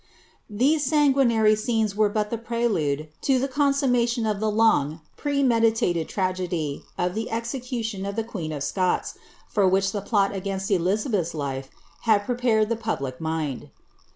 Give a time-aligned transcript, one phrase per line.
[0.49, 6.81] These Bangiiinary scenes were but ihe prelude to ibe consummilMI of the long premedilaled Iragedv
[6.97, 9.13] of the cxeciiiioB of ihe quMM a Scots,
[9.47, 11.69] for which the plot against Elizabeth's life
[12.09, 13.69] had prepared the pW lie mind.